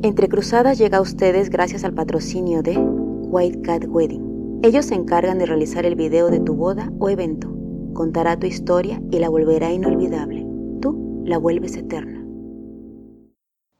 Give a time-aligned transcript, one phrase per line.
[0.00, 4.60] Entre Cruzadas llega a ustedes gracias al patrocinio de White Cat Wedding.
[4.62, 7.52] Ellos se encargan de realizar el video de tu boda o evento.
[7.94, 10.46] Contará tu historia y la volverá inolvidable.
[10.80, 12.24] Tú la vuelves eterna.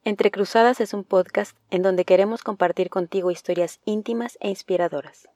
[0.02, 5.28] Entre Cruzadas es un podcast en donde queremos compartir contigo historias íntimas e inspiradoras.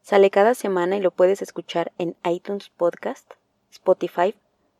[0.00, 3.32] Sale cada semana y lo puedes escuchar en iTunes Podcast,
[3.70, 4.34] Spotify,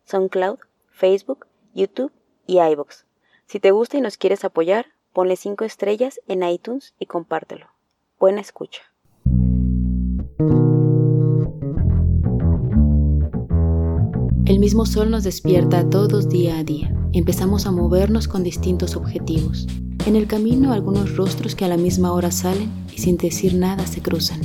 [0.05, 0.57] SoundCloud,
[0.89, 1.45] Facebook,
[1.75, 2.11] YouTube
[2.47, 3.03] y iVoox.
[3.45, 7.67] Si te gusta y nos quieres apoyar, ponle 5 estrellas en iTunes y compártelo.
[8.19, 8.81] Buena escucha.
[14.45, 16.93] El mismo sol nos despierta a todos día a día.
[17.13, 19.67] Empezamos a movernos con distintos objetivos.
[20.05, 23.87] En el camino algunos rostros que a la misma hora salen y sin decir nada
[23.87, 24.41] se cruzan.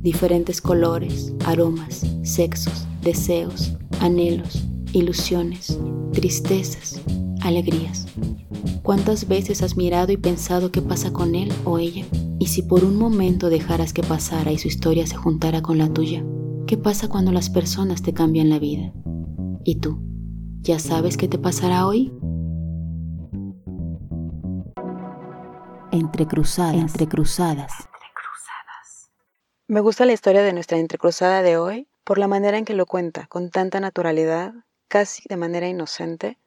[0.00, 4.62] Diferentes colores, aromas, sexos, deseos, anhelos,
[4.92, 5.78] ilusiones,
[6.12, 7.00] tristezas,
[7.42, 8.06] alegrías.
[8.82, 12.04] ¿Cuántas veces has mirado y pensado qué pasa con él o ella?
[12.40, 15.88] Y si por un momento dejaras que pasara y su historia se juntara con la
[15.88, 16.24] tuya,
[16.66, 18.92] ¿qué pasa cuando las personas te cambian la vida?
[19.64, 20.00] ¿Y tú?
[20.62, 22.12] ¿Ya sabes qué te pasará hoy?
[25.92, 26.74] Entrecruzadas.
[26.74, 27.70] Entrecruzadas.
[29.68, 32.86] Me gusta la historia de nuestra entrecruzada de hoy por la manera en que lo
[32.86, 34.54] cuenta, con tanta naturalidad,
[34.88, 36.38] casi de manera inocente,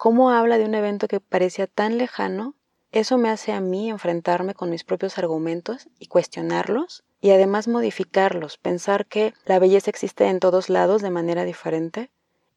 [0.00, 2.54] cómo habla de un evento que parecía tan lejano,
[2.90, 8.56] eso me hace a mí enfrentarme con mis propios argumentos y cuestionarlos y además modificarlos,
[8.56, 12.10] pensar que la belleza existe en todos lados de manera diferente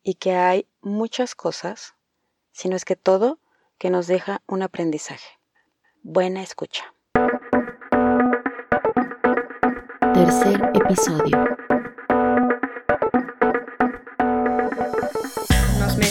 [0.04, 1.96] y que hay muchas cosas,
[2.54, 3.40] si no es que todo,
[3.78, 5.38] que nos deja un aprendizaje.
[6.02, 6.94] Buena escucha.
[10.14, 11.73] Tercer episodio.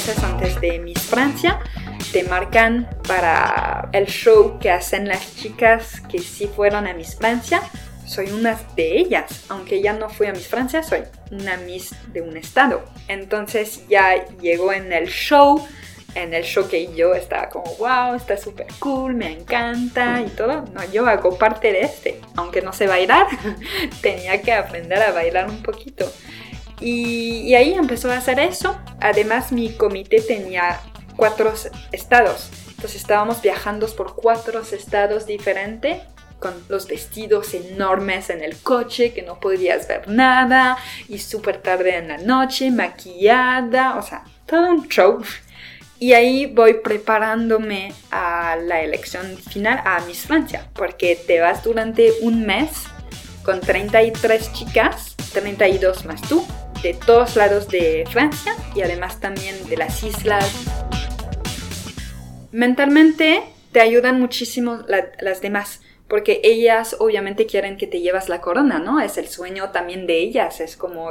[0.08, 1.61] Antes de Miss Francia,
[2.12, 7.62] te marcan para el show que hacen las chicas que sí fueron a Miss Francia.
[8.05, 12.20] Soy una de ellas, aunque ya no fui a Miss Francia, soy una Miss de
[12.20, 12.82] un estado.
[13.06, 15.65] Entonces ya llegó en el show,
[16.16, 20.65] en el show que yo estaba como, wow, está súper cool, me encanta y todo.
[20.75, 23.28] No, yo hago parte de este, aunque no sé bailar,
[24.03, 26.10] tenía que aprender a bailar un poquito.
[26.82, 28.78] Y, ahí empezó a hacer eso.
[29.00, 30.81] Además, mi comité tenía
[31.16, 31.53] cuatro
[31.93, 32.50] estados.
[32.69, 36.00] Entonces estábamos viajando por cuatro estados diferentes
[36.41, 40.76] con los vestidos enormes en el coche que no podías ver nada
[41.09, 45.22] y súper tarde en la noche, maquillada, o sea, todo un show.
[46.00, 52.10] Y ahí voy preparándome a la elección final a Miss Francia, porque te vas durante
[52.22, 52.71] un mes
[53.44, 56.44] con 33 chicas, 32 más tú,
[56.82, 60.50] de todos lados de Francia y además también de las islas.
[62.50, 64.81] Mentalmente te ayudan muchísimo
[65.21, 69.00] las demás, porque ellas obviamente quieren que te llevas la corona, ¿no?
[69.00, 71.10] Es el sueño también de ellas, es como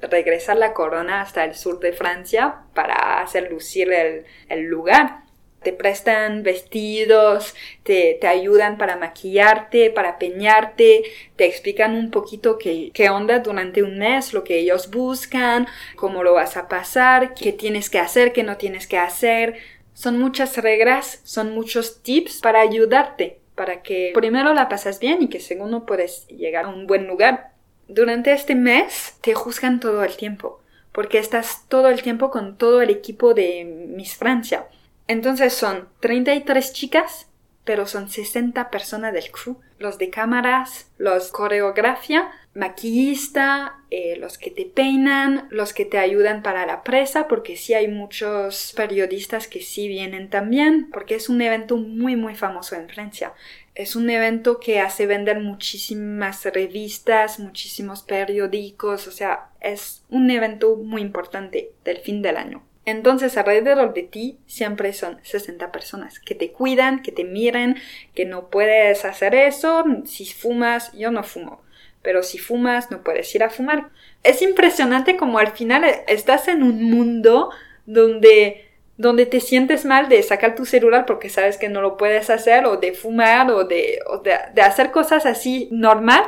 [0.00, 5.23] regresar la corona hasta el sur de Francia para hacer lucir el, lugar
[5.64, 11.02] te prestan vestidos, te, ayudan para maquillarte, para peñarte,
[11.34, 15.66] te explican un poquito qué, qué onda durante un mes, lo que ellos buscan,
[15.96, 19.56] cómo lo vas a pasar, qué tienes que hacer, qué no tienes que hacer.
[19.94, 25.28] Son muchas reglas, son muchos tips para ayudarte, para que primero la pasas bien y
[25.28, 27.52] que segundo puedes llegar a un buen lugar.
[27.88, 30.60] Durante este mes te juzgan todo el tiempo,
[30.92, 34.66] porque estás todo el tiempo con todo el equipo de Miss Francia.
[35.06, 37.28] Entonces son 33 chicas,
[37.64, 39.58] pero son 60 personas del crew.
[39.78, 46.42] Los de cámaras, los coreografía, maquillista, eh, los que te peinan, los que te ayudan
[46.42, 51.42] para la presa, porque sí hay muchos periodistas que sí vienen también, porque es un
[51.42, 53.32] evento muy muy famoso en Francia.
[53.74, 60.76] Es un evento que hace vender muchísimas revistas, muchísimos periódicos, o sea, es un evento
[60.76, 62.62] muy importante del fin del año.
[62.86, 67.76] Entonces alrededor de ti siempre son 60 personas que te cuidan, que te miren,
[68.14, 69.84] que no puedes hacer eso.
[70.04, 71.62] Si fumas, yo no fumo.
[72.02, 73.88] Pero si fumas, no puedes ir a fumar.
[74.22, 77.50] Es impresionante como al final estás en un mundo
[77.86, 82.28] donde, donde te sientes mal de sacar tu celular porque sabes que no lo puedes
[82.28, 86.24] hacer o de fumar o de, o de, de hacer cosas así normal.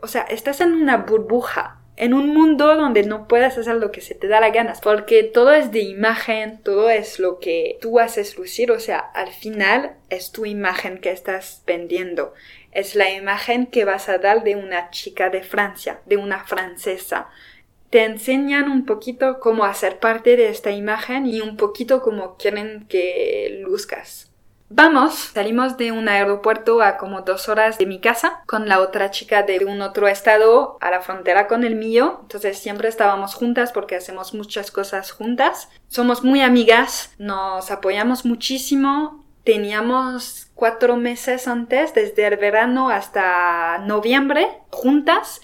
[0.00, 4.00] O sea, estás en una burbuja en un mundo donde no puedes hacer lo que
[4.00, 7.98] se te da la gana, porque todo es de imagen, todo es lo que tú
[7.98, 12.34] haces lucir, o sea, al final es tu imagen que estás vendiendo,
[12.70, 17.30] es la imagen que vas a dar de una chica de Francia, de una francesa.
[17.90, 22.86] Te enseñan un poquito cómo hacer parte de esta imagen y un poquito cómo quieren
[22.88, 24.27] que luzcas.
[24.70, 29.10] Vamos, salimos de un aeropuerto a como dos horas de mi casa con la otra
[29.10, 32.18] chica de un otro estado a la frontera con el mío.
[32.22, 35.70] Entonces siempre estábamos juntas porque hacemos muchas cosas juntas.
[35.88, 39.24] Somos muy amigas, nos apoyamos muchísimo.
[39.42, 45.40] Teníamos cuatro meses antes, desde el verano hasta noviembre, juntas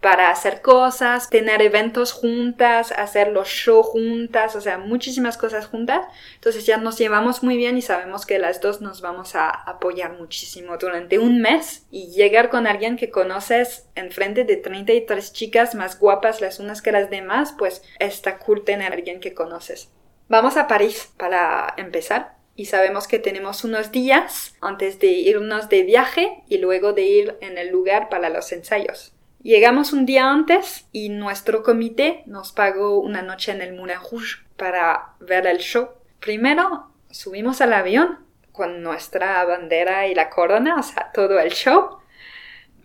[0.00, 6.06] para hacer cosas, tener eventos juntas, hacer los shows juntas, o sea, muchísimas cosas juntas.
[6.34, 10.12] Entonces ya nos llevamos muy bien y sabemos que las dos nos vamos a apoyar
[10.12, 15.98] muchísimo durante un mes y llegar con alguien que conoces enfrente de 33 chicas más
[15.98, 19.90] guapas las unas que las demás, pues está cool tener a alguien que conoces.
[20.28, 25.82] Vamos a París para empezar y sabemos que tenemos unos días antes de irnos de
[25.82, 29.12] viaje y luego de ir en el lugar para los ensayos.
[29.42, 34.38] Llegamos un día antes y nuestro comité nos pagó una noche en el Moulin Rouge
[34.56, 35.90] para ver el show.
[36.18, 38.18] Primero subimos al avión
[38.50, 41.98] con nuestra bandera y la corona, o sea, todo el show.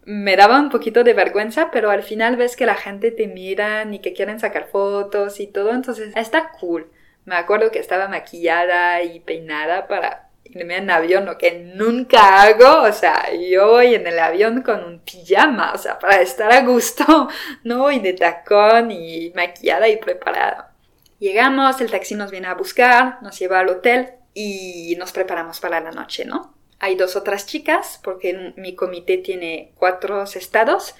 [0.05, 3.83] Me daba un poquito de vergüenza, pero al final ves que la gente te mira
[3.91, 6.91] y que quieren sacar fotos y todo, entonces está cool.
[7.25, 10.22] Me acuerdo que estaba maquillada y peinada para
[10.55, 14.83] irme en avión, lo que nunca hago, o sea, yo voy en el avión con
[14.83, 17.27] un pijama, o sea, para estar a gusto,
[17.63, 20.71] no voy de tacón y maquillada y preparada.
[21.19, 25.79] Llegamos, el taxi nos viene a buscar, nos lleva al hotel y nos preparamos para
[25.79, 26.53] la noche, ¿no?
[26.79, 30.95] Hay dos otras chicas, porque mi comité tiene cuatro estados,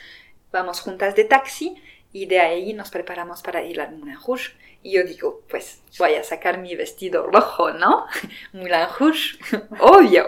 [0.51, 1.75] vamos juntas de taxi
[2.13, 4.53] y de ahí nos preparamos para ir al Moulin Rouge.
[4.83, 8.06] Y yo digo, pues voy a sacar mi vestido rojo, ¿no?
[8.53, 9.39] Moulin Rouge,
[9.80, 10.27] obvio.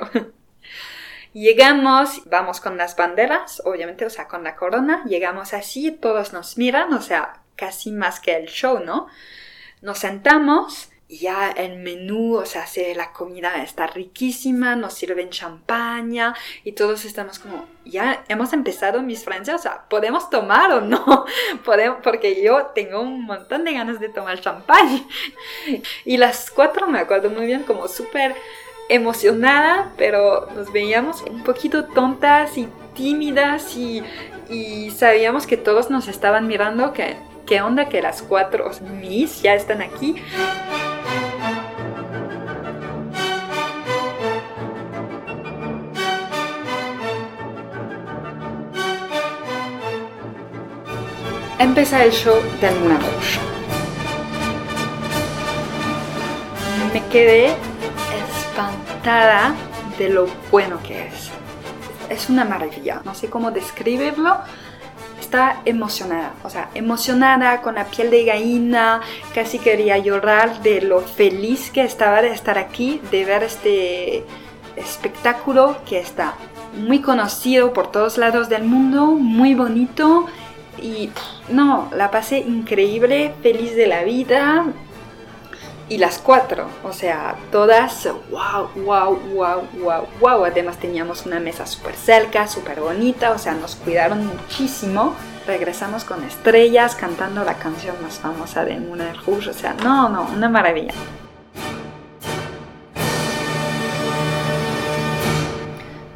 [1.34, 6.58] Llegamos, vamos con las banderas, obviamente, o sea, con la corona, llegamos así, todos nos
[6.58, 9.08] miran, o sea, casi más que el show, ¿no?
[9.82, 12.66] Nos sentamos ya el menú, o sea,
[12.96, 19.24] la comida está riquísima, nos sirven champaña y todos estamos como, ya hemos empezado mis
[19.24, 21.26] francés, o sea, ¿podemos tomar o no?
[21.66, 25.04] Podemos, porque yo tengo un montón de ganas de tomar champaña.
[26.06, 28.36] Y las cuatro me acuerdo muy bien, como súper
[28.90, 34.04] emocionada, pero nos veíamos un poquito tontas y tímidas y,
[34.50, 39.54] y sabíamos que todos nos estaban mirando, que qué onda que las cuatro mis ya
[39.54, 40.16] están aquí.
[51.58, 53.40] Empieza el show de Luna Rouge.
[56.94, 57.56] Me quedé
[58.28, 59.56] espantada
[59.98, 61.32] de lo bueno que es.
[62.10, 64.38] Es una maravilla, no sé cómo describirlo.
[65.22, 69.00] Está emocionada, o sea, emocionada con la piel de gallina,
[69.34, 74.26] casi quería llorar de lo feliz que estaba de estar aquí, de ver este
[74.76, 76.34] espectáculo que está
[76.78, 80.28] muy conocido por todos lados del mundo, muy bonito
[80.82, 81.12] y
[81.50, 84.66] no, la pasé increíble, feliz de la vida.
[85.88, 90.46] Y las cuatro, o sea, todas, wow, wow, wow, wow, wow.
[90.46, 95.14] Además teníamos una mesa súper cerca, súper bonita, o sea, nos cuidaron muchísimo.
[95.46, 100.28] Regresamos con estrellas cantando la canción más famosa de Moulin Rouge, o sea, no, no,
[100.34, 100.94] una maravilla.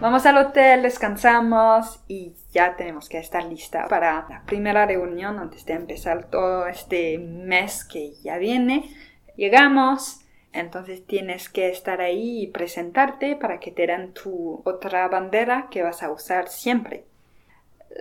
[0.01, 5.65] Vamos al hotel, descansamos y ya tenemos que estar lista para la primera reunión antes
[5.65, 8.89] de empezar todo este mes que ya viene.
[9.35, 15.67] Llegamos, entonces tienes que estar ahí y presentarte para que te den tu otra bandera
[15.69, 17.05] que vas a usar siempre.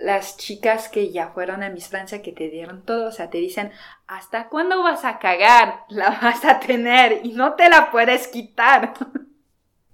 [0.01, 3.37] Las chicas que ya fueron a Miss Francia que te dieron todo, o sea, te
[3.37, 3.71] dicen,
[4.07, 5.81] ¿hasta cuándo vas a cagar?
[5.89, 8.93] La vas a tener y no te la puedes quitar.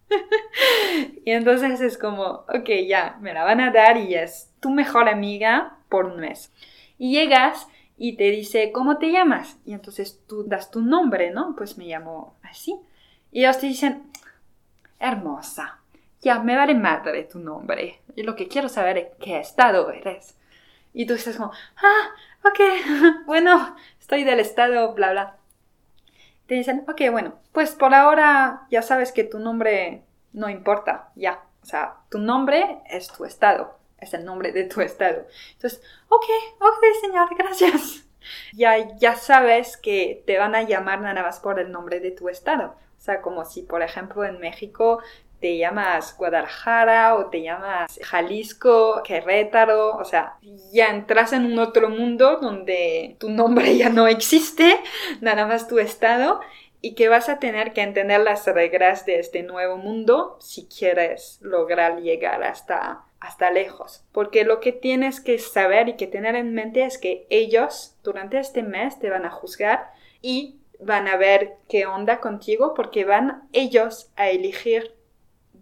[1.26, 5.10] y entonces es como, ok, ya, me la van a dar y es tu mejor
[5.10, 6.52] amiga por un mes.
[6.98, 9.58] Y llegas y te dice, ¿cómo te llamas?
[9.66, 11.56] Y entonces tú das tu nombre, ¿no?
[11.56, 12.76] Pues me llamo así.
[13.32, 14.04] Y ellos te dicen,
[15.00, 15.80] hermosa,
[16.22, 18.02] ya me vale madre tu nombre.
[18.16, 20.38] Y lo que quiero saber es qué estado eres.
[20.94, 22.10] Y tú estás como, ah,
[22.44, 22.60] ok,
[23.26, 25.38] bueno, estoy del estado, bla, bla
[26.48, 31.44] te dicen, ok, bueno, pues por ahora ya sabes que tu nombre no importa, ya.
[31.64, 35.26] O sea, tu nombre es tu estado, es el nombre de tu estado.
[35.54, 36.26] Entonces, ok,
[36.60, 38.02] ok, señor, gracias.
[38.54, 42.28] Ya, ya sabes que te van a llamar nada más por el nombre de tu
[42.28, 42.76] estado.
[42.98, 45.00] O sea, como si, por ejemplo, en México
[45.40, 50.38] te llamas Guadalajara o te llamas Jalisco, Querétaro, o sea,
[50.72, 54.80] ya entras en un otro mundo donde tu nombre ya no existe,
[55.22, 56.40] nada más tu estado
[56.82, 61.40] y que vas a tener que entender las reglas de este nuevo mundo si quieres
[61.42, 64.04] lograr llegar hasta, hasta lejos.
[64.12, 68.38] Porque lo que tienes que saber y que tener en mente es que ellos durante
[68.38, 73.48] este mes te van a juzgar y van a ver qué onda contigo porque van
[73.54, 74.95] ellos a elegir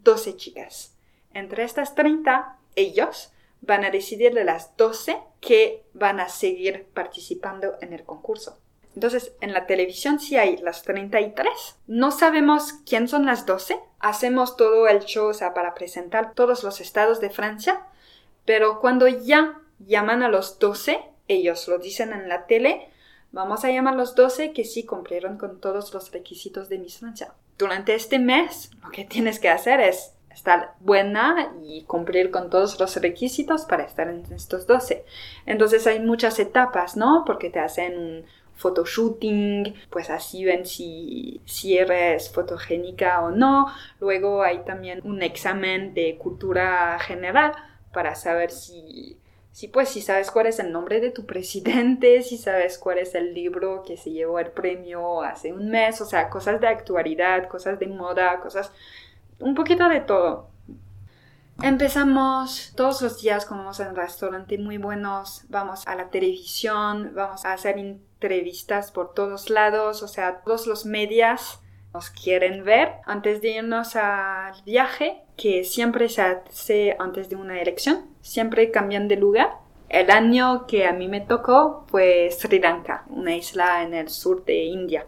[0.03, 0.95] 12 chicas.
[1.33, 3.31] Entre estas 30, ellos
[3.61, 8.59] van a decidir de las 12 que van a seguir participando en el concurso.
[8.95, 11.77] Entonces, en la televisión sí hay las 33.
[11.87, 13.79] No sabemos quién son las 12.
[13.99, 17.87] Hacemos todo el show, para presentar todos los estados de Francia.
[18.45, 22.89] Pero cuando ya llaman a los 12, ellos lo dicen en la tele,
[23.31, 26.99] vamos a llamar a los 12 que sí cumplieron con todos los requisitos de Miss
[26.99, 27.33] Francia.
[27.57, 32.79] Durante este mes, lo que tienes que hacer es estar buena y cumplir con todos
[32.79, 35.05] los requisitos para estar en estos 12.
[35.45, 37.23] Entonces hay muchas etapas, ¿no?
[37.25, 43.67] Porque te hacen un photoshooting, pues así ven si, si eres fotogénica o no.
[43.99, 47.53] Luego hay también un examen de cultura general
[47.91, 49.17] para saber si,
[49.53, 53.15] si pues si sabes cuál es el nombre de tu presidente, si sabes cuál es
[53.15, 57.47] el libro que se llevó el premio hace un mes, o sea, cosas de actualidad,
[57.47, 58.71] cosas de moda, cosas
[59.39, 60.49] un poquito de todo.
[61.61, 67.45] Empezamos todos los días, comemos en un restaurante muy buenos, vamos a la televisión, vamos
[67.45, 71.59] a hacer entrevistas por todos lados, o sea, todos los medios
[71.93, 77.61] nos quieren ver antes de irnos al viaje, que siempre se hace antes de una
[77.61, 79.51] elección, siempre cambian de lugar.
[79.89, 84.43] El año que a mí me tocó fue Sri Lanka, una isla en el sur
[84.43, 85.05] de India.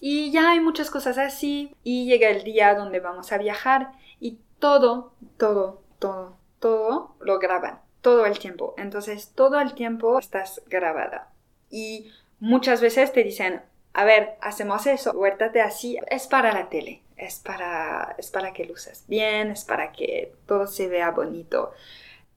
[0.00, 4.38] Y ya hay muchas cosas así y llega el día donde vamos a viajar y
[4.60, 8.74] todo, todo, todo, todo lo graban, todo el tiempo.
[8.78, 11.32] Entonces todo el tiempo estás grabada.
[11.68, 13.62] Y muchas veces te dicen,
[13.94, 18.64] a ver, hacemos eso, huértate así, es para la tele, es para, es para que
[18.64, 21.72] luces bien, es para que todo se vea bonito.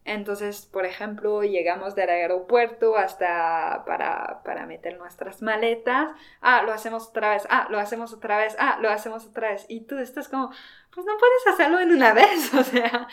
[0.04, 6.10] Entonces, por ejemplo, llegamos del aeropuerto hasta para, para, meter nuestras maletas.
[6.42, 7.44] Ah, lo hacemos otra vez.
[7.52, 8.56] Ah, lo hacemos otra vez.
[8.58, 9.66] Ah, lo hacemos otra vez.
[9.70, 10.52] Y tú estás como,
[10.94, 13.08] pues no puedes hacerlo en una vez, o sea,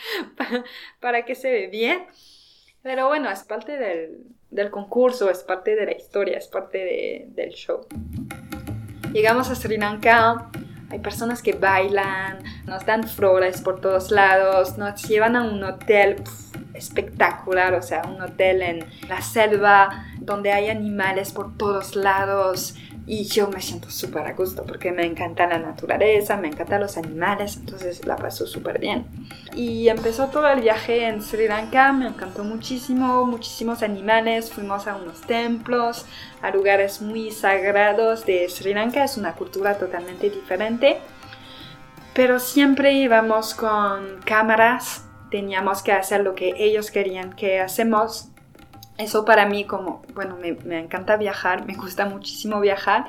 [0.99, 2.07] para, que se ve bien.
[2.81, 7.49] Pero bueno, es parte del, del, concurso, es parte de la historia, es parte del
[7.49, 7.85] show.
[9.11, 10.49] Llegamos a Sri Lanka,
[10.89, 16.23] hay personas que bailan, nos dan flores por todos lados, nos llevan a un hotel
[16.73, 22.75] espectacular, o sea, un hotel en la selva donde hay animales por todos lados
[23.11, 26.95] y yo me siento súper a gusto porque me encanta la naturaleza, me encantan los
[26.95, 29.07] animales, entonces la paso súper bien.
[29.55, 34.95] Y empezó todo el viaje en Sri Lanka, me encantó muchísimo, muchísimos animales, fuimos a
[34.95, 36.05] unos templos,
[36.43, 40.99] a lugares muy sagrados de Sri Lanka, es una cultura totalmente diferente,
[42.13, 48.29] pero siempre íbamos con cámaras teníamos que hacer lo que ellos querían que hacemos.
[48.99, 53.07] Eso para mí como, bueno, me, me encanta viajar, me gusta muchísimo viajar,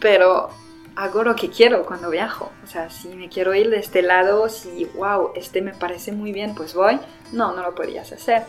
[0.00, 0.50] pero
[0.96, 2.50] hago lo que quiero cuando viajo.
[2.62, 6.32] O sea, si me quiero ir de este lado, si, wow, este me parece muy
[6.32, 6.98] bien, pues voy.
[7.32, 8.42] No, no lo podías hacer.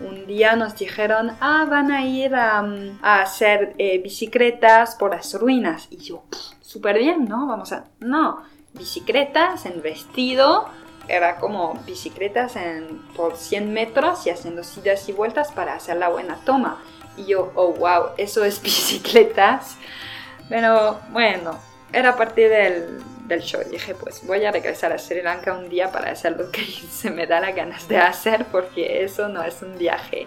[0.00, 2.58] Un día nos dijeron, ah, van a ir a,
[3.02, 5.88] a hacer eh, bicicletas por las ruinas.
[5.90, 6.24] Y yo,
[6.60, 7.46] súper bien, ¿no?
[7.46, 7.84] Vamos a...
[8.00, 8.42] No,
[8.74, 10.68] bicicletas en vestido,
[11.08, 16.08] era como bicicletas en, por 100 metros y haciendo idas y vueltas para hacer la
[16.08, 16.82] buena toma.
[17.16, 19.76] Y yo, oh wow, eso es bicicletas.
[20.48, 21.58] Pero bueno,
[21.92, 23.60] era parte del, del show.
[23.70, 27.10] dije, pues voy a regresar a Sri Lanka un día para hacer lo que se
[27.10, 30.26] me da la ganas de hacer porque eso no es un viaje.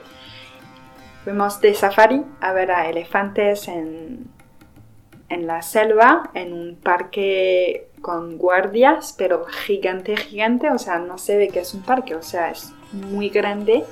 [1.24, 4.28] Fuimos de safari a ver a elefantes en,
[5.30, 11.38] en la selva, en un parque con guardias, pero gigante, gigante, o sea, no se
[11.38, 13.86] ve que es un parque, o sea, es muy grande.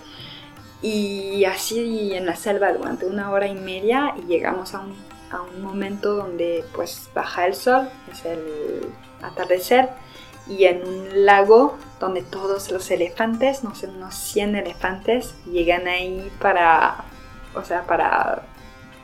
[0.81, 4.95] Y así en la selva durante una hora y media y llegamos a un,
[5.31, 8.85] a un momento donde pues baja el sol, es el
[9.21, 9.89] atardecer,
[10.49, 16.31] y en un lago donde todos los elefantes, no sé, unos 100 elefantes, llegan ahí
[16.41, 17.03] para,
[17.55, 18.41] o sea, para,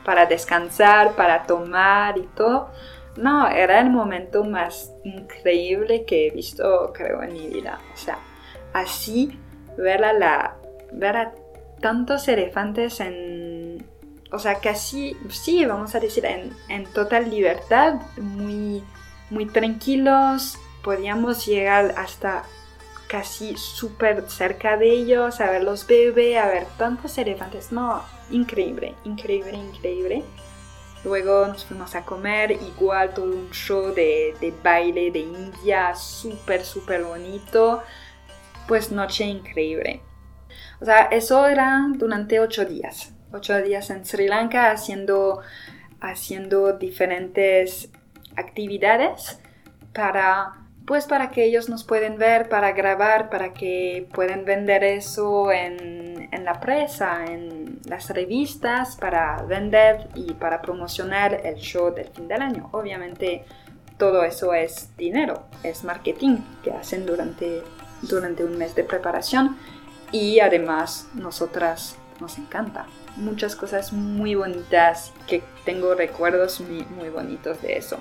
[0.04, 2.70] para descansar, para tomar y todo.
[3.16, 7.78] No, era el momento más increíble que he visto, creo, en mi vida.
[7.94, 8.18] O sea,
[8.72, 9.38] así
[9.78, 10.56] ver a, la,
[10.92, 11.32] ver a
[11.80, 13.86] tantos elefantes en...
[14.32, 18.82] O sea, casi, sí, vamos a decir, en, en total libertad, muy,
[19.30, 20.58] muy tranquilos.
[20.82, 22.44] Podíamos llegar hasta
[23.06, 27.72] casi súper cerca de ellos, a ver los bebés, a ver tantos elefantes.
[27.72, 30.24] No, increíble, increíble, increíble.
[31.04, 36.64] Luego nos fuimos a comer, igual todo un show de, de baile de India, súper,
[36.64, 37.82] súper bonito.
[38.66, 40.02] Pues noche increíble.
[40.80, 43.12] O sea, eso era durante ocho días.
[43.32, 45.40] Ocho días en Sri Lanka haciendo,
[46.00, 47.90] haciendo diferentes
[48.36, 49.40] actividades
[49.92, 55.50] para pues para que ellos nos pueden ver, para grabar, para que puedan vender eso
[55.50, 62.08] en, en, la presa, en las revistas, para vender y para promocionar el show del
[62.08, 62.68] fin del año.
[62.72, 63.44] Obviamente
[63.98, 67.62] todo eso es dinero, es marketing que hacen durante,
[68.02, 69.56] durante un mes de preparación
[70.12, 72.86] y además nosotras nos encanta.
[73.16, 77.98] Muchas cosas muy bonitas que tengo recuerdos muy, muy bonitos de eso.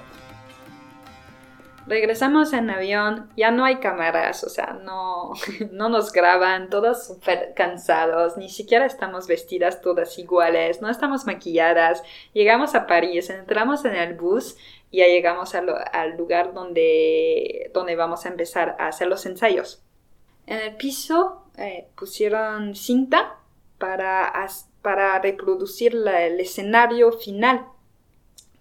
[1.88, 5.34] Regresamos en avión, ya no hay cámaras, o sea, no,
[5.72, 12.02] no nos graban, todos súper cansados, ni siquiera estamos vestidas todas iguales, no estamos maquilladas.
[12.34, 14.58] Llegamos a París, entramos en el bus
[14.90, 19.84] y ya llegamos al, lugar donde, donde vamos a empezar a hacer los ensayos.
[20.48, 23.38] En el piso eh, pusieron cinta
[23.78, 24.34] para,
[24.82, 27.68] para reproducir el escenario final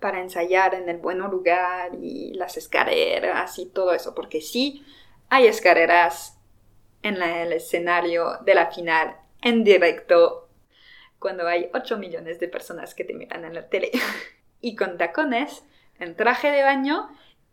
[0.04, 4.84] para ensayar en el buen lugar y las escaleras y todo eso, porque sí
[5.30, 6.38] hay escaleras
[7.02, 10.50] en el escenario de la final en directo
[11.18, 13.92] cuando hay 8 millones de personas que te miran en la tele.
[14.60, 15.64] Y con tacones,
[15.98, 17.08] en traje de baño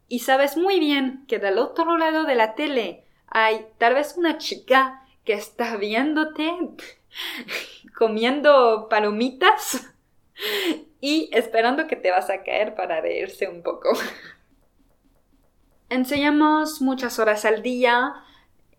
[0.10, 4.38] y sabes muy bien que del otro lado de la tele hay tal vez una
[4.40, 6.52] chica que está viéndote
[7.98, 9.90] comiendo palomitas
[11.02, 13.90] y esperando que te vas a caer para reírse un poco.
[15.90, 18.14] Enseñamos muchas horas al día,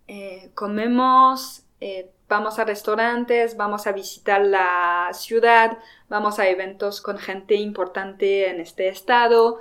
[0.09, 5.77] eh, comemos, eh, vamos a restaurantes, vamos a visitar la ciudad,
[6.09, 9.61] vamos a eventos con gente importante en este estado.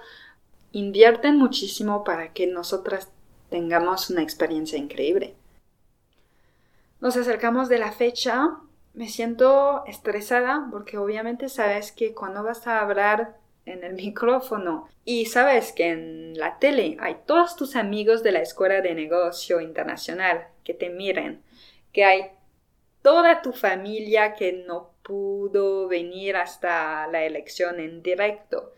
[0.72, 3.10] Invierten muchísimo para que nosotras
[3.50, 5.36] tengamos una experiencia increíble.
[7.02, 8.62] Nos acercamos de la fecha
[8.94, 15.26] me siento estresada porque obviamente sabes que cuando vas a hablar en el micrófono y
[15.26, 20.48] sabes que en la tele hay todos tus amigos de la escuela de negocio internacional
[20.64, 21.42] que te miren,
[21.92, 22.32] que hay
[23.02, 28.74] toda tu familia que no pudo venir hasta la elección en directo,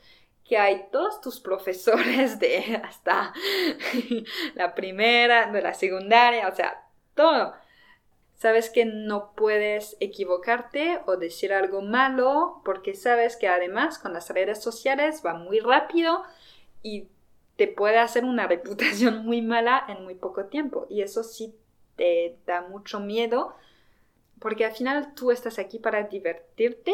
[0.45, 3.33] que hay todos tus profesores de hasta
[4.55, 7.53] la primera, de la secundaria, o sea, todo
[8.43, 14.29] sabes que no puedes equivocarte o decir algo malo porque sabes que además con las
[14.31, 16.23] redes sociales va muy rápido
[16.81, 17.07] y
[17.55, 21.55] te puede hacer una reputación muy mala en muy poco tiempo y eso sí
[21.95, 23.55] te da mucho miedo
[24.39, 26.93] porque al final tú estás aquí para divertirte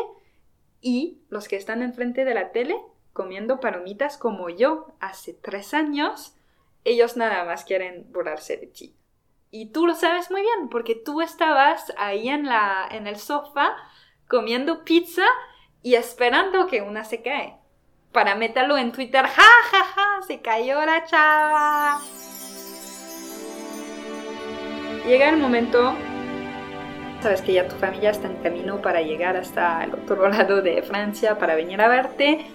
[0.81, 2.75] y los que están enfrente de la tele
[3.11, 6.35] comiendo palomitas como yo hace tres años,
[6.83, 8.98] ellos nada más quieren burlarse de ti.
[9.51, 13.75] Y tú lo sabes muy bien, porque tú estabas ahí en, la, en el sofá
[14.27, 15.25] comiendo pizza
[15.81, 17.57] y esperando que una se cae.
[18.11, 21.99] Para meterlo en Twitter, ja, ja, ja, se cayó la chava.
[25.07, 25.95] Llega el momento,
[27.21, 30.83] sabes que ya tu familia está en camino para llegar hasta el otro lado de
[30.83, 32.45] Francia para venir a verte.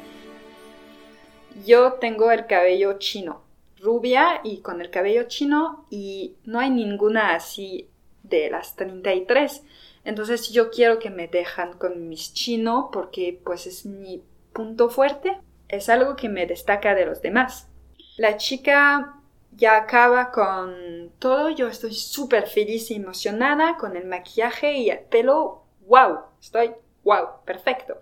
[1.66, 3.43] Yo tengo el cabello chino
[3.84, 7.88] rubia y con el cabello chino y no hay ninguna así
[8.22, 9.62] de las 33.
[10.04, 15.38] Entonces yo quiero que me dejan con mis chino porque pues es mi punto fuerte.
[15.68, 17.68] Es algo que me destaca de los demás.
[18.16, 19.20] La chica
[19.52, 21.50] ya acaba con todo.
[21.50, 25.64] Yo estoy súper feliz y emocionada con el maquillaje y el pelo.
[25.86, 26.20] ¡Wow!
[26.40, 27.44] Estoy ¡wow!
[27.44, 27.98] Perfecto.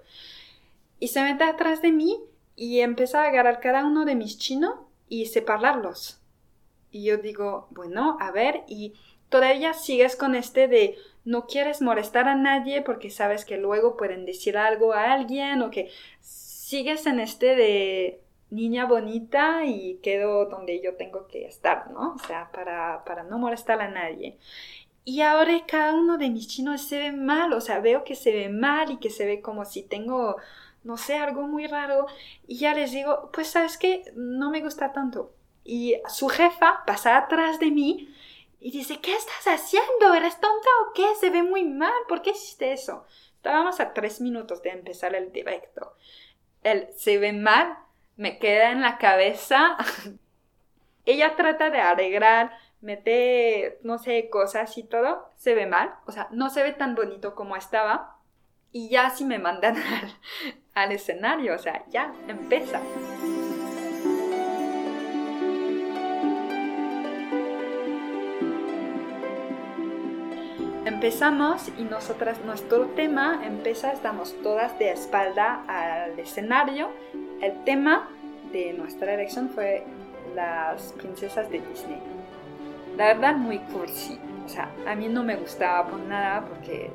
[0.98, 2.20] Y se mete atrás de mí
[2.54, 4.74] y empieza a agarrar cada uno de mis chinos
[5.12, 6.22] y separarlos.
[6.90, 8.94] Y yo digo, bueno, a ver, y
[9.28, 10.96] todavía sigues con este de
[11.26, 15.70] no quieres molestar a nadie porque sabes que luego pueden decir algo a alguien o
[15.70, 15.90] que
[16.22, 22.14] sigues en este de niña bonita y quedo donde yo tengo que estar, ¿no?
[22.14, 24.38] O sea, para, para no molestar a nadie.
[25.04, 28.32] Y ahora cada uno de mis chinos se ve mal, o sea, veo que se
[28.32, 30.36] ve mal y que se ve como si tengo
[30.84, 32.06] no sé, algo muy raro.
[32.46, 35.34] Y ya les digo, pues sabes que no me gusta tanto.
[35.64, 38.14] Y su jefa pasa atrás de mí
[38.60, 40.14] y dice, ¿qué estás haciendo?
[40.14, 41.06] ¿Eres tonta o qué?
[41.20, 41.92] Se ve muy mal.
[42.08, 43.06] ¿Por qué hiciste eso?
[43.36, 45.94] Estábamos a tres minutos de empezar el directo.
[46.62, 47.76] El se ve mal
[48.16, 49.76] me queda en la cabeza.
[51.04, 55.28] Ella trata de arreglar, mete, no sé, cosas y todo.
[55.36, 55.94] Se ve mal.
[56.06, 58.11] O sea, no se ve tan bonito como estaba
[58.72, 59.76] Y ya si me mandan
[60.74, 62.80] al, escenario, o sea, ya empieza.
[70.86, 76.90] Empezamos y nosotras, nuestro tema empieza, estamos todas de espalda al escenario.
[77.42, 78.08] El tema
[78.52, 79.84] de nuestra elección fue
[80.34, 82.00] las princesas de Disney.
[82.96, 84.18] La verdad, muy cursi.
[84.46, 86.90] O sea, a mí no me gustaba por nada porque,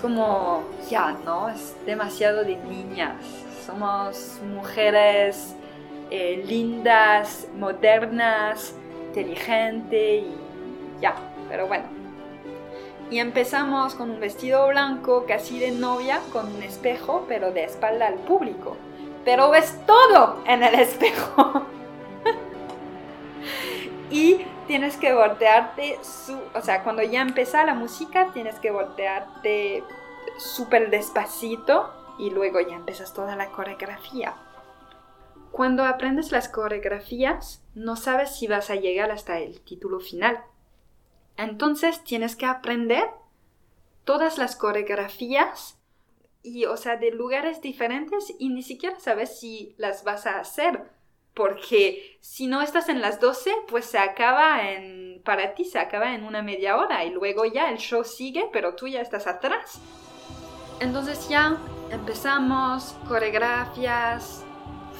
[0.00, 1.48] como, ya, ¿no?
[1.48, 3.16] Es demasiado de niñas.
[3.66, 5.54] Somos mujeres
[6.10, 8.74] eh, lindas, modernas,
[9.08, 10.34] inteligentes y
[11.00, 11.14] ya,
[11.48, 11.84] pero bueno.
[13.10, 18.06] Y empezamos con un vestido blanco casi de novia, con un espejo, pero de espalda
[18.06, 18.76] al público.
[19.24, 21.66] Pero ves todo en el espejo.
[24.10, 29.84] y tienes que voltearte, su, o sea, cuando ya empieza la música, tienes que voltearte
[30.38, 34.34] súper despacito y luego ya empiezas toda la coreografía.
[35.50, 40.42] Cuando aprendes las coreografías, no sabes si vas a llegar hasta el título final.
[41.36, 43.08] Entonces tienes que aprender
[44.04, 45.78] todas las coreografías
[46.42, 50.90] y, o sea, de lugares diferentes y ni siquiera sabes si las vas a hacer.
[51.34, 56.14] Porque si no estás en las 12, pues se acaba en, para ti se acaba
[56.14, 59.80] en una media hora y luego ya el show sigue, pero tú ya estás atrás.
[60.80, 61.56] Entonces ya
[61.90, 64.44] empezamos, coreografías,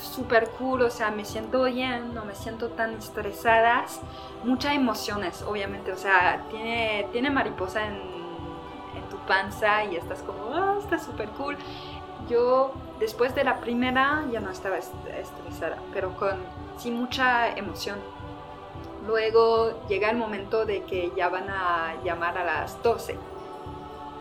[0.01, 4.01] súper cool, o sea, me siento bien, no me siento tan estresadas,
[4.45, 10.55] muchas emociones, obviamente, o sea, tiene, tiene mariposa en, en tu panza y estás como,
[10.55, 11.57] ah, está súper cool.
[12.29, 16.37] Yo después de la primera ya no estaba estresada, pero con
[16.77, 17.99] sí mucha emoción.
[19.07, 23.19] Luego llega el momento de que ya van a llamar a las 12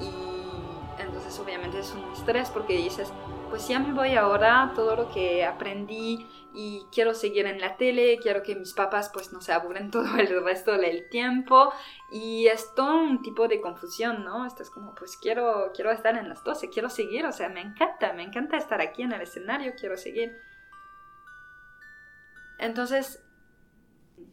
[0.01, 3.11] y entonces obviamente es un estrés porque dices,
[3.49, 8.19] pues ya me voy ahora, todo lo que aprendí y quiero seguir en la tele,
[8.21, 11.73] quiero que mis papás pues no se aburren todo el resto del tiempo
[12.11, 14.45] y es todo un tipo de confusión, ¿no?
[14.45, 18.13] Estás como pues quiero, quiero estar en las 12, quiero seguir, o sea, me encanta,
[18.13, 20.37] me encanta estar aquí en el escenario, quiero seguir.
[22.59, 23.23] Entonces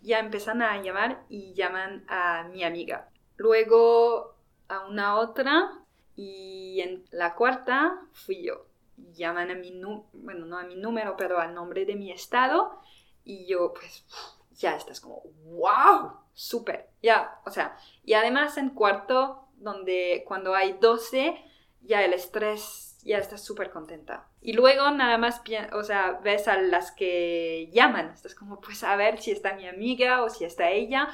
[0.02, 3.08] ya empiezan a llamar y llaman a mi amiga.
[3.36, 4.36] Luego
[4.68, 5.70] a una otra
[6.14, 8.69] y en la cuarta fui yo
[9.12, 9.80] llaman a mi,
[10.12, 12.80] bueno, no a mi número, pero al nombre de mi estado
[13.24, 14.04] y yo pues
[14.52, 20.74] ya estás como, wow, súper, ya, o sea, y además en cuarto, donde cuando hay
[20.80, 21.36] 12,
[21.82, 24.28] ya el estrés, ya estás súper contenta.
[24.40, 28.96] Y luego nada más, o sea, ves a las que llaman, estás como, pues a
[28.96, 31.08] ver si está mi amiga o si está ella.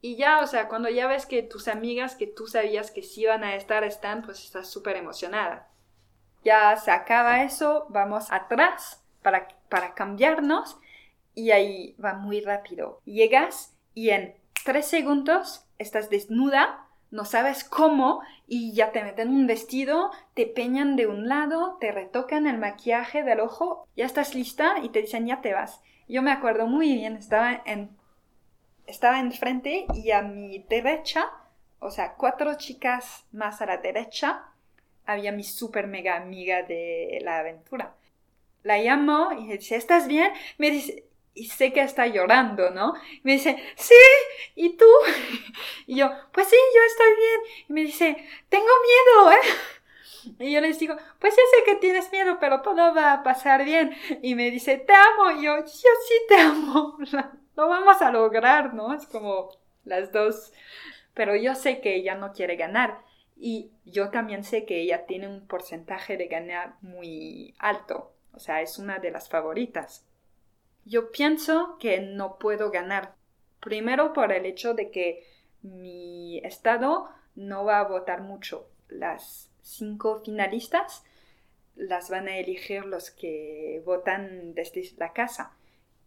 [0.00, 3.22] Y ya, o sea, cuando ya ves que tus amigas que tú sabías que sí
[3.22, 5.70] iban a estar están, pues estás súper emocionada.
[6.44, 10.78] Ya se acaba eso, vamos atrás para, para cambiarnos
[11.34, 13.00] y ahí va muy rápido.
[13.04, 19.46] Llegas y en tres segundos estás desnuda, no sabes cómo y ya te meten un
[19.46, 24.76] vestido, te peñan de un lado, te retocan el maquillaje del ojo, ya estás lista
[24.82, 25.80] y te dicen ya te vas.
[26.08, 27.96] Yo me acuerdo muy bien, estaba en
[28.86, 31.30] estaba enfrente y a mi derecha,
[31.78, 34.51] o sea, cuatro chicas más a la derecha,
[35.06, 37.94] había mi super mega amiga de la aventura.
[38.62, 40.32] La llamo y dice, ¿estás bien?
[40.58, 42.94] Me dice, y sé que está llorando, ¿no?
[43.22, 43.94] Me dice, sí,
[44.54, 44.86] ¿y tú?
[45.86, 47.40] Y yo, pues sí, yo estoy bien.
[47.68, 48.16] Y me dice,
[48.48, 49.46] tengo miedo, ¿eh?
[50.38, 53.64] Y yo les digo, pues ya sé que tienes miedo, pero todo va a pasar
[53.64, 53.96] bien.
[54.22, 55.32] Y me dice, te amo.
[55.32, 56.96] Y yo, yo sí te amo.
[57.56, 58.94] Lo vamos a lograr, ¿no?
[58.94, 59.50] Es como
[59.84, 60.52] las dos.
[61.14, 63.02] Pero yo sé que ella no quiere ganar.
[63.44, 68.62] Y yo también sé que ella tiene un porcentaje de ganar muy alto, o sea,
[68.62, 70.06] es una de las favoritas.
[70.84, 73.16] Yo pienso que no puedo ganar,
[73.58, 75.26] primero por el hecho de que
[75.60, 78.68] mi estado no va a votar mucho.
[78.86, 81.02] Las cinco finalistas
[81.74, 85.56] las van a elegir los que votan desde la casa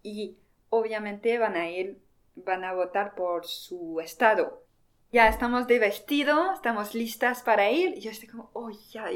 [0.04, 0.38] y
[0.70, 2.00] obviamente van a ir
[2.36, 4.65] van a votar por su estado
[5.12, 7.98] ya estamos de vestido, estamos listas para ir.
[7.98, 9.10] Y yo estoy como, oh, ya.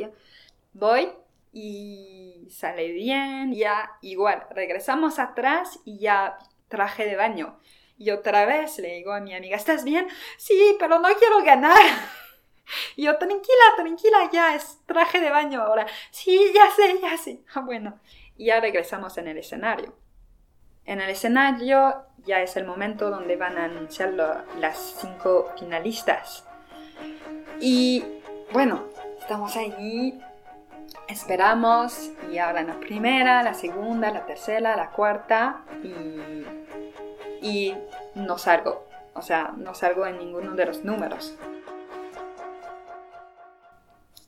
[0.73, 1.09] Voy
[1.51, 4.45] y sale bien, ya igual.
[4.51, 7.59] Regresamos atrás y ya traje de baño.
[7.97, 10.07] Y otra vez le digo a mi amiga, ¿estás bien?
[10.37, 11.77] Sí, pero no quiero ganar.
[12.95, 15.87] Y yo, tranquila, tranquila, ya es traje de baño ahora.
[16.11, 17.41] Sí, ya sé, ya sé.
[17.55, 17.99] Ah, bueno,
[18.37, 19.95] ya regresamos en el escenario.
[20.85, 24.13] En el escenario ya es el momento donde van a anunciar
[24.59, 26.45] las cinco finalistas.
[27.59, 28.03] Y
[28.51, 28.85] bueno,
[29.19, 30.19] estamos ahí,
[31.07, 36.45] esperamos y ahora la primera, la segunda, la tercera, la cuarta y,
[37.45, 37.75] y
[38.15, 38.87] no salgo.
[39.13, 41.37] O sea, no salgo en ninguno de los números.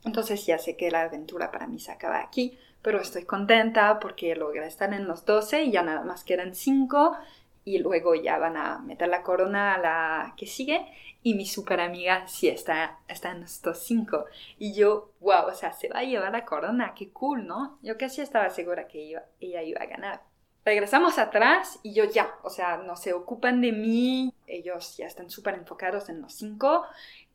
[0.03, 4.36] Entonces ya sé que la aventura para mí se acaba aquí, pero estoy contenta porque
[4.36, 7.17] logré estar en los 12 y ya nada más quedan 5
[7.63, 10.86] y luego ya van a meter la corona a la que sigue
[11.24, 14.26] y mi super amiga sí está, está en estos 5
[14.58, 17.78] y yo, wow, o sea, se va a llevar la corona, qué cool, ¿no?
[17.84, 20.24] Yo casi estaba segura que ella iba a ganar.
[20.65, 25.30] Regresamos atrás y yo ya, o sea, no se ocupan de mí, ellos ya están
[25.30, 26.86] súper enfocados en los 5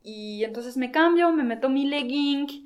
[0.02, 2.65] y entonces me cambio, me meto mi legging,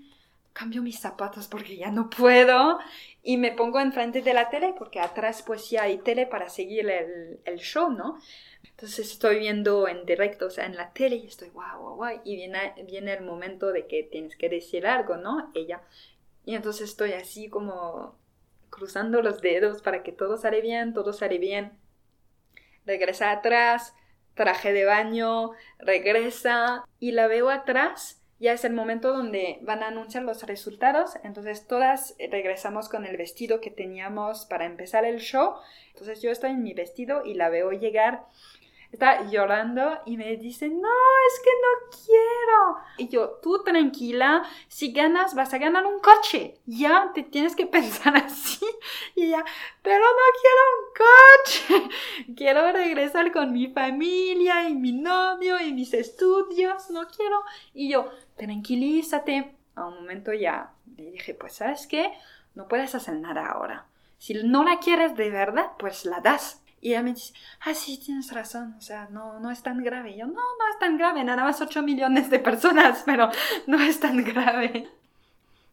[0.52, 2.78] cambio mis zapatos porque ya no puedo
[3.22, 6.88] y me pongo enfrente de la tele porque atrás pues ya hay tele para seguir
[6.90, 8.18] el, el show, ¿no?
[8.64, 12.20] Entonces estoy viendo en directo, o sea, en la tele y estoy guau, guau, guau.
[12.24, 15.50] Y viene, viene el momento de que tienes que decir algo, ¿no?
[15.54, 15.82] Ella.
[16.46, 18.18] Y entonces estoy así como
[18.70, 21.72] cruzando los dedos para que todo sale bien, todo sale bien.
[22.86, 23.94] Regresa atrás,
[24.34, 28.19] traje de baño, regresa y la veo atrás.
[28.40, 31.12] Ya es el momento donde van a anunciar los resultados.
[31.22, 35.56] Entonces todas regresamos con el vestido que teníamos para empezar el show.
[35.92, 38.24] Entonces yo estoy en mi vestido y la veo llegar
[38.92, 40.88] está llorando y me dice, no,
[41.28, 42.78] es que no quiero.
[42.98, 46.58] Y yo, tú tranquila, si ganas vas a ganar un coche.
[46.66, 48.66] Ya te tienes que pensar así.
[49.14, 49.44] Y ya,
[49.82, 51.96] pero no quiero un coche.
[52.36, 56.90] quiero regresar con mi familia y mi novio y mis estudios.
[56.90, 57.42] No quiero.
[57.72, 59.54] Y yo, tranquilízate.
[59.76, 62.12] A un momento ya le dije, pues sabes qué,
[62.54, 63.86] no puedes hacer nada ahora.
[64.18, 66.59] Si no la quieres de verdad, pues la das.
[66.80, 70.12] Y ella me dice, ah, sí, tienes razón, o sea, no, no es tan grave.
[70.12, 73.30] Y yo, no, no es tan grave, nada más 8 millones de personas, pero
[73.66, 74.88] no es tan grave.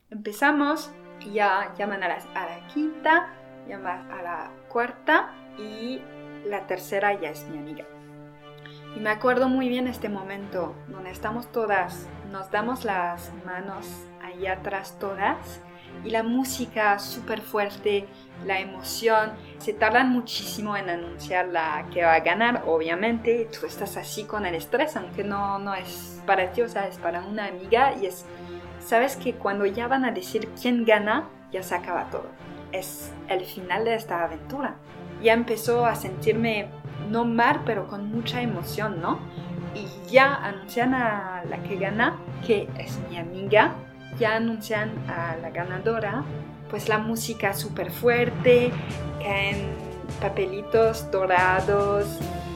[0.09, 0.91] Empezamos
[1.21, 3.33] y ya llaman a la, a la quinta,
[3.67, 6.01] llaman a la cuarta y
[6.45, 7.85] la tercera ya es mi amiga.
[8.95, 13.87] Y me acuerdo muy bien este momento donde estamos todas, nos damos las manos
[14.21, 15.61] ahí atrás todas
[16.03, 18.07] y la música súper fuerte,
[18.45, 19.31] la emoción.
[19.57, 23.49] Se tardan muchísimo en anunciar la que va a ganar, obviamente.
[23.59, 26.97] Tú estás así con el estrés, aunque no, no es para ti, o sea, es
[26.97, 28.25] para una amiga y es...
[28.79, 32.27] Sabes que cuando ya van a decir quién gana, ya se acaba todo.
[32.71, 34.75] Es el final de esta aventura.
[35.21, 36.69] Ya empezó a sentirme
[37.09, 39.19] no mal, pero con mucha emoción, ¿no?
[39.73, 43.73] Y ya anuncian a la que gana, que es mi amiga,
[44.19, 46.23] ya anuncian a la ganadora,
[46.69, 48.71] pues la música súper fuerte,
[49.21, 49.67] caen
[50.21, 52.05] papelitos dorados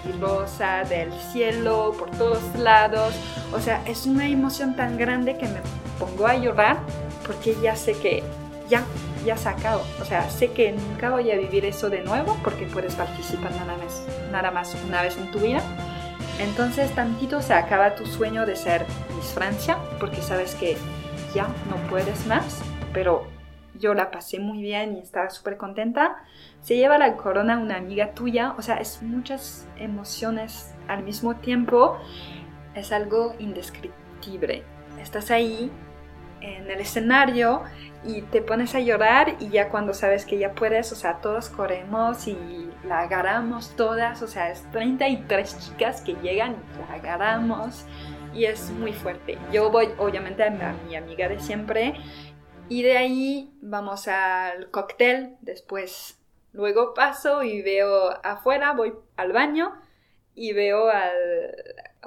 [0.07, 3.13] y rosa del cielo por todos lados.
[3.53, 5.59] O sea, es una emoción tan grande que me
[5.99, 6.79] pongo a llorar
[7.25, 8.23] porque ya sé que
[8.69, 8.83] ya,
[9.25, 9.83] ya se acabó.
[10.01, 13.77] O sea, sé que nunca voy a vivir eso de nuevo porque puedes participar nada
[13.77, 15.61] más, nada más una vez en tu vida.
[16.39, 20.77] Entonces, tantito se acaba tu sueño de ser Miss Francia porque sabes que
[21.33, 22.61] ya no puedes más,
[22.93, 23.27] pero
[23.79, 26.17] yo la pasé muy bien y estaba súper contenta.
[26.61, 31.97] Se lleva la corona una amiga tuya, o sea, es muchas emociones al mismo tiempo,
[32.75, 34.63] es algo indescriptible.
[34.99, 35.71] Estás ahí
[36.41, 37.63] en el escenario
[38.03, 41.49] y te pones a llorar y ya cuando sabes que ya puedes, o sea, todos
[41.49, 47.85] corremos y la agarramos todas, o sea, es 33 chicas que llegan y la agarramos
[48.33, 49.37] y es muy fuerte.
[49.51, 51.95] Yo voy obviamente a mi amiga de siempre
[52.69, 56.17] y de ahí vamos al cóctel, después
[56.53, 59.73] luego paso y veo afuera, voy al baño
[60.35, 61.11] y veo a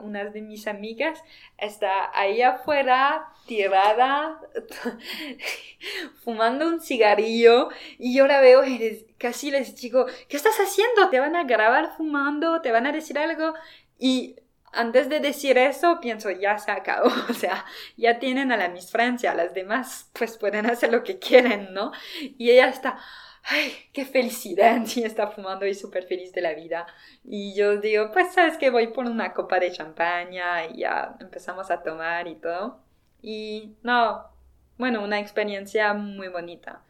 [0.02, 1.22] una de mis amigas,
[1.58, 4.40] está ahí afuera tirada,
[6.24, 11.10] fumando un cigarrillo y yo la veo y casi les digo, ¿qué estás haciendo?
[11.10, 12.60] ¿Te van a grabar fumando?
[12.62, 13.52] ¿Te van a decir algo?
[13.98, 14.36] Y
[14.74, 17.64] antes de decir eso, pienso, ya se acabó, o sea,
[17.96, 21.92] ya tienen a la Miss Francia, las demás pues pueden hacer lo que quieren, ¿no?
[22.20, 22.98] Y ella está,
[23.44, 26.86] ay, qué felicidad, y está fumando y súper feliz de la vida.
[27.24, 31.70] Y yo digo, pues sabes que voy por una copa de champaña y ya empezamos
[31.70, 32.80] a tomar y todo.
[33.22, 34.26] Y no,
[34.78, 36.82] bueno, una experiencia muy bonita.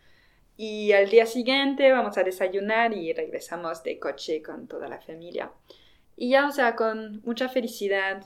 [0.57, 5.51] Y al día siguiente vamos a desayunar y regresamos de coche con toda la familia.
[6.16, 8.24] Y ya, o sea, con mucha felicidad,